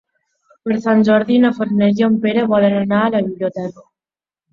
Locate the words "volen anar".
2.53-3.03